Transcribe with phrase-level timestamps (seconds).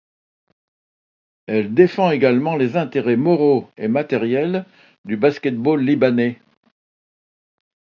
[1.45, 4.65] Elle défend également les intérêts moraux et matériels
[5.05, 6.41] du basket-ball libanais.